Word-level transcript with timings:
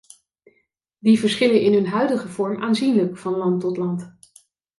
Die 1.05 1.15
verschillen 1.19 1.61
in 1.61 1.73
hun 1.73 1.85
huidige 1.91 2.27
vorm 2.27 2.61
aanzienlijk 2.63 3.17
van 3.17 3.35
land 3.35 3.61
tot 3.61 3.77
land. 3.77 4.13